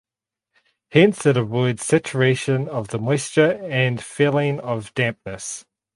Hence 0.89 1.27
it 1.27 1.37
avoids 1.37 1.85
saturation 1.85 2.67
of 2.67 2.87
the 2.87 2.97
moisture 2.97 3.63
and 3.69 4.03
feeling 4.03 4.59
of 4.59 4.91
dampness. 4.95 5.63